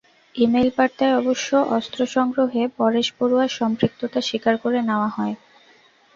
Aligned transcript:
Email 0.35 0.69
বার্তায় 0.77 1.17
অবশ্য 1.17 1.47
অস্ত্র 1.71 1.99
সংগ্রহে 2.15 2.63
পরেশ 2.77 3.07
বড়ুয়ার 3.17 3.51
সম্পৃক্ততা 3.59 4.19
স্বীকার 4.21 4.55
করে 4.63 4.79
নেওয়া 4.89 5.09
হয়। 5.15 5.35